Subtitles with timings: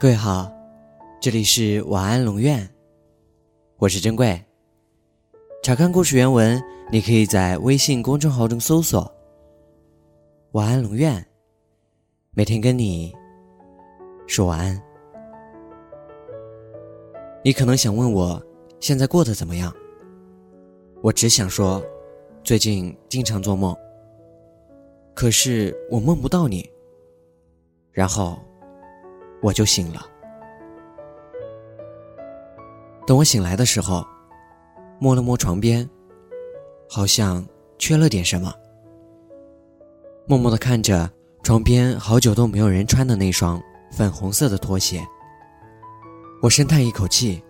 [0.00, 0.48] 各位好，
[1.20, 2.64] 这里是晚安龙院，
[3.78, 4.40] 我是珍贵。
[5.60, 9.12] 查看故事原文，你可以在微信公众号中搜索
[10.54, 11.26] “晚安龙院”，
[12.30, 13.12] 每天跟你
[14.28, 14.80] 说晚安。
[17.42, 18.40] 你可能想问我
[18.78, 19.74] 现在过得怎么样？
[21.02, 21.84] 我只想说，
[22.44, 23.76] 最近经常做梦，
[25.12, 26.70] 可是我梦不到你，
[27.90, 28.38] 然后。
[29.40, 30.06] 我就醒了。
[33.06, 34.06] 等我醒来的时候，
[34.98, 35.88] 摸了摸床边，
[36.90, 37.46] 好像
[37.78, 38.52] 缺了点什么。
[40.26, 41.10] 默默的看着
[41.42, 45.02] 床边好久都没有人穿的那双粉红色的拖鞋，
[46.42, 47.42] 我深叹一口气，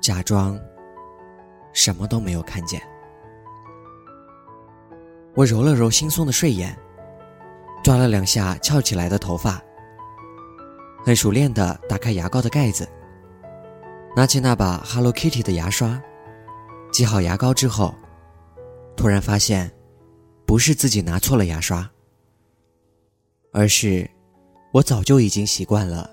[0.00, 0.58] 假装
[1.74, 2.80] 什么都没有看见。
[5.34, 6.74] 我揉了揉惺忪的睡眼，
[7.84, 9.62] 抓了两下翘起来的头发。
[11.04, 12.88] 很熟练的打开牙膏的盖子，
[14.14, 16.00] 拿起那把 Hello Kitty 的牙刷，
[16.92, 17.94] 挤好牙膏之后，
[18.96, 19.70] 突然发现，
[20.46, 21.90] 不是自己拿错了牙刷，
[23.52, 24.08] 而是
[24.72, 26.10] 我早就已经习惯了，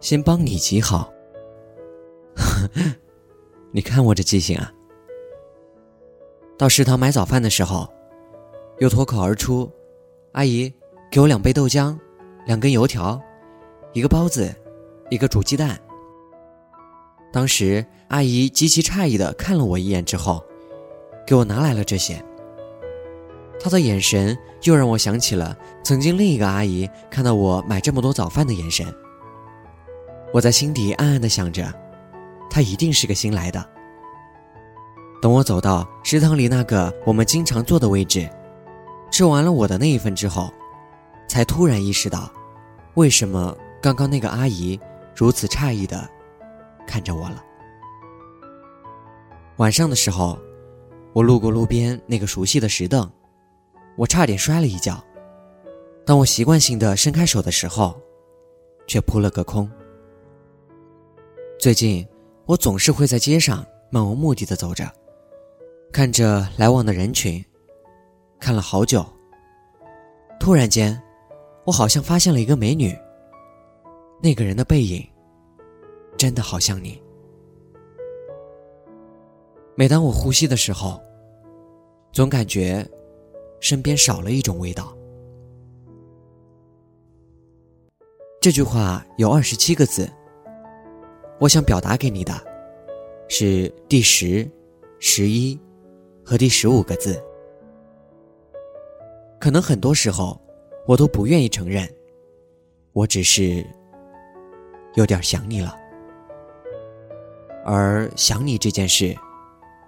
[0.00, 1.12] 先帮你挤好。
[3.72, 4.72] 你看我这记性啊！
[6.58, 7.88] 到食堂买早饭的时候，
[8.78, 9.70] 又脱口而出
[10.32, 10.72] ：“阿姨，
[11.10, 11.96] 给我两杯豆浆，
[12.46, 13.20] 两根油条。”
[13.92, 14.54] 一个包子，
[15.10, 15.76] 一个煮鸡蛋。
[17.32, 20.44] 当时阿姨极其诧异的看了我一眼之后，
[21.26, 22.24] 给我拿来了这些。
[23.58, 28.86] 她的眼神又让我想起了曾经另一个阿姨看到我买这么多早饭的眼神。
[30.32, 31.72] 我在心底暗暗的想着，
[32.48, 33.68] 她一定是个新来的。
[35.20, 38.30] 等我走到食堂里那个我们经常坐的位置，
[39.10, 40.48] 吃完了我的那一份之后，
[41.28, 42.30] 才突然意识到，
[42.94, 43.56] 为什么。
[43.82, 44.78] 刚刚那个阿姨
[45.14, 46.08] 如此诧异的
[46.86, 47.42] 看着我了。
[49.56, 50.38] 晚上的时候，
[51.12, 53.10] 我路过路边那个熟悉的石凳，
[53.96, 55.02] 我差点摔了一跤。
[56.04, 57.98] 当我习惯性的伸开手的时候，
[58.86, 59.70] 却扑了个空。
[61.58, 62.06] 最近，
[62.46, 64.90] 我总是会在街上漫无目的的走着，
[65.92, 67.44] 看着来往的人群，
[68.38, 69.04] 看了好久。
[70.38, 71.00] 突然间，
[71.64, 72.96] 我好像发现了一个美女。
[74.22, 75.02] 那个人的背影，
[76.18, 77.02] 真的好像你。
[79.74, 81.02] 每当我呼吸的时候，
[82.12, 82.86] 总感觉
[83.60, 84.94] 身边少了一种味道。
[88.42, 90.06] 这句话有二十七个字，
[91.38, 92.34] 我想表达给你的，
[93.26, 94.46] 是第十、
[94.98, 95.58] 十一
[96.22, 97.18] 和第十五个字。
[99.40, 100.38] 可能很多时候，
[100.86, 101.88] 我都不愿意承认，
[102.92, 103.64] 我只是。
[104.94, 105.76] 有点想你了，
[107.64, 109.16] 而想你这件事，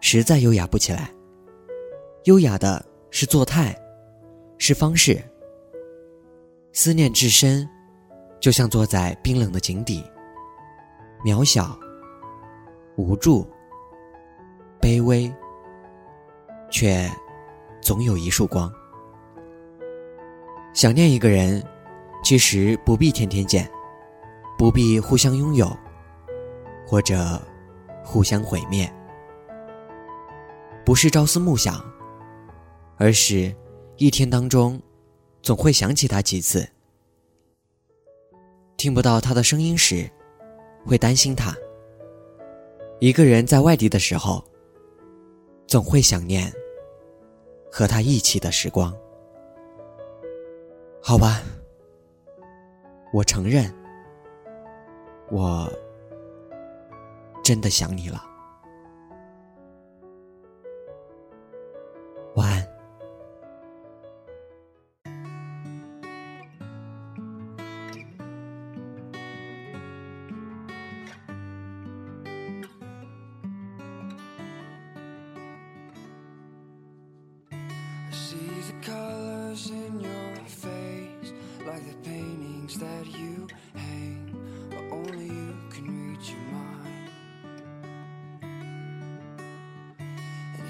[0.00, 1.10] 实在优雅不起来。
[2.24, 3.76] 优雅的是作态，
[4.58, 5.22] 是方式。
[6.72, 7.68] 思念至深，
[8.40, 10.04] 就像坐在冰冷的井底，
[11.24, 11.78] 渺小、
[12.96, 13.46] 无助、
[14.80, 15.32] 卑微，
[16.70, 17.10] 却
[17.80, 18.72] 总有一束光。
[20.74, 21.62] 想念一个人，
[22.22, 23.70] 其实不必天天见。
[24.58, 25.70] 不必互相拥有，
[26.86, 27.40] 或者
[28.02, 28.90] 互相毁灭，
[30.84, 31.84] 不是朝思暮想，
[32.96, 33.54] 而是
[33.96, 34.80] 一天当中
[35.42, 36.66] 总会想起他几次。
[38.78, 40.10] 听不到他的声音时，
[40.86, 41.54] 会担心他。
[42.98, 44.42] 一个人在外地的时候，
[45.66, 46.50] 总会想念
[47.70, 48.94] 和他一起的时光。
[51.02, 51.42] 好吧，
[53.12, 53.70] 我承认。
[55.28, 55.72] 我
[57.42, 58.25] 真的想你了，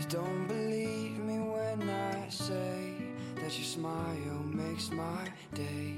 [0.08, 2.94] Don't believe me when I say
[3.34, 5.96] that your smile makes my day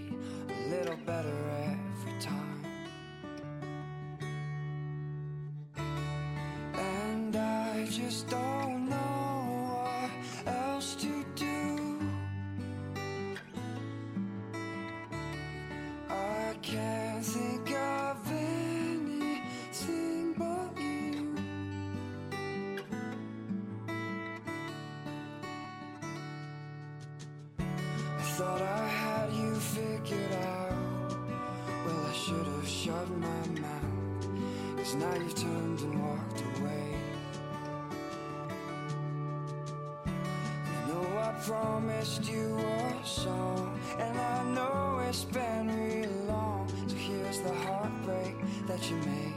[0.48, 2.67] a little better every time.
[28.38, 30.72] Thought I had you figured out.
[31.84, 34.76] Well, I should have shut my mouth.
[34.76, 36.94] Cause now you've turned and walked away.
[40.06, 46.68] I know I promised you a song, and I know it's been real long.
[46.86, 48.36] So here's the heartbreak
[48.68, 49.34] that you made.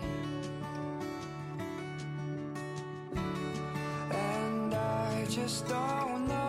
[4.11, 6.40] And I just don't know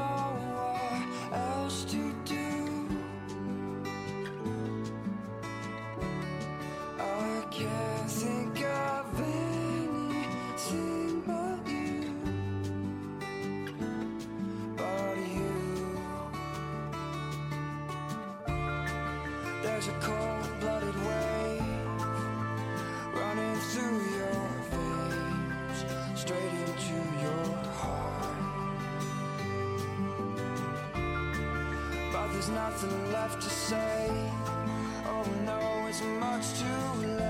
[19.85, 21.63] There's a cold blooded wave
[23.15, 25.79] running through your veins,
[26.15, 27.47] straight into your
[27.81, 28.37] heart.
[32.13, 34.31] But there's nothing left to say.
[35.05, 37.22] Oh no, it's much too late.